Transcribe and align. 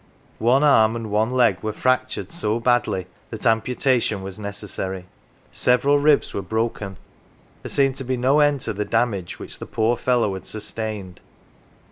One 0.39 0.63
arm 0.63 0.95
and 0.95 1.11
one 1.11 1.29
leg 1.29 1.59
were 1.61 1.71
fractured 1.73 2.31
so 2.31 2.59
badly 2.59 3.05
that 3.29 3.41
ampu 3.45 3.75
tation 3.77 4.23
was 4.23 4.39
necessary: 4.39 5.05
several 5.51 5.99
ribs 5.99 6.33
were 6.33 6.41
broken: 6.41 6.97
there 7.61 7.69
seemed 7.69 7.97
to 7.97 8.03
be 8.03 8.17
no 8.17 8.39
end 8.39 8.61
to 8.61 8.73
the 8.73 8.83
damage 8.83 9.37
which 9.37 9.59
the 9.59 9.67
poor 9.67 9.95
fellow 9.95 10.33
had 10.33 10.47
sustained. 10.47 11.19